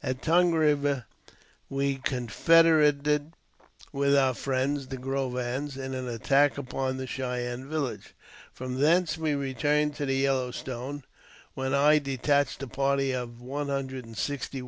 [0.00, 1.06] At Tongue Eiver
[1.68, 3.32] we confederated
[3.92, 8.14] with our friends, the Grovans, in an attack upon the Cheyenne village;
[8.52, 11.02] from thence we returned to the Yellow; Stone,
[11.54, 14.60] when I detached a party of one hundred and sixty